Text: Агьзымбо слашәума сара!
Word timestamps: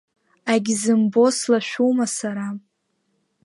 Агьзымбо 0.53 1.25
слашәума 1.37 2.05
сара! 2.15 2.47